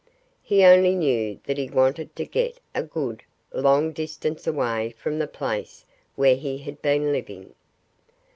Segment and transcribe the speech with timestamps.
[0.41, 3.21] He only knew that he wanted to get a good,
[3.53, 5.85] long distance away from the place
[6.15, 7.53] where he had been living.